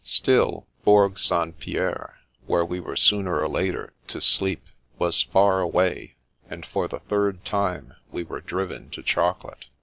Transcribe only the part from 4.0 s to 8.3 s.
to sleep, was far away, and for the third time we